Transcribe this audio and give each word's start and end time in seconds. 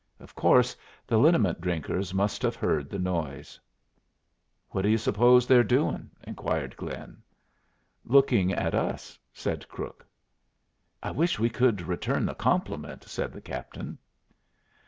Of 0.19 0.33
course 0.33 0.75
the 1.05 1.19
liniment 1.19 1.61
drinkers 1.61 2.11
must 2.11 2.41
have 2.41 2.55
heard 2.55 2.89
the 2.89 2.97
noise. 2.97 3.59
"What 4.69 4.81
do 4.81 4.89
you 4.89 4.97
suppose 4.97 5.45
they're 5.45 5.63
doing?" 5.63 6.09
inquired 6.25 6.75
Glynn. 6.75 7.21
"Looking 8.03 8.51
at 8.51 8.73
us," 8.73 9.19
said 9.31 9.67
Crook. 9.69 10.03
"I 11.03 11.11
wish 11.11 11.37
we 11.37 11.51
could 11.51 11.83
return 11.83 12.25
the 12.25 12.33
compliment," 12.33 13.03
said 13.03 13.31
the 13.31 13.41
captain. 13.41 13.99